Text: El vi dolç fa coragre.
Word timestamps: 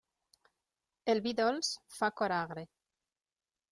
El 1.15 1.23
vi 1.27 1.35
dolç 1.43 1.71
fa 2.01 2.13
coragre. 2.23 2.69